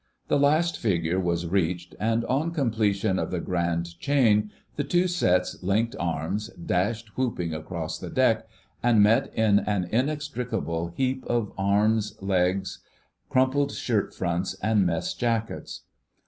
[0.29, 5.61] The last figure was reached, and on completion of the Grand Chain, the two sets
[5.61, 8.47] linked arms, dashed whooping across the deck,
[8.81, 12.79] and met in an inextricable heap of arms, legs,
[13.29, 15.83] crumpled shirt fronts and mess jackets.